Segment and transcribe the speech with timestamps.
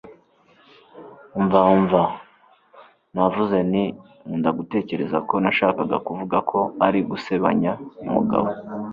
[1.39, 1.59] umva!
[1.75, 2.01] umva!
[3.13, 3.85] 'navuze nti
[4.23, 7.71] nkunda gutekereza ko nashakaga kuvuga ko ari ugusebanya.
[8.07, 8.47] umugabo